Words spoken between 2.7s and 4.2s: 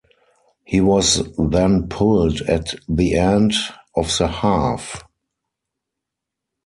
the end of